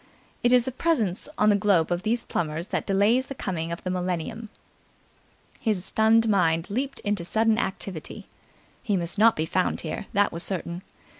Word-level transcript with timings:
It 0.41 0.51
is 0.51 0.63
the 0.63 0.71
presence 0.71 1.29
on 1.37 1.51
the 1.51 1.55
globe 1.55 1.91
of 1.91 2.01
these 2.01 2.23
Plummers 2.23 2.69
that 2.69 2.87
delays 2.87 3.27
the 3.27 3.35
coming 3.35 3.71
of 3.71 3.83
the 3.83 3.91
Millennium. 3.91 4.49
His 5.59 5.85
stunned 5.85 6.27
mind 6.27 6.71
leaped 6.71 6.99
into 7.01 7.23
sudden 7.23 7.59
activity. 7.59 8.25
He 8.81 8.97
must 8.97 9.19
not 9.19 9.35
be 9.35 9.45
found 9.45 9.81
here, 9.81 10.07
that 10.13 10.31
was 10.31 10.41
certain. 10.41 10.81